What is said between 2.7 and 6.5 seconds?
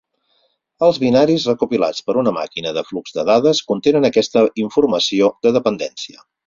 de flux de dades contenen aquesta informació de dependència.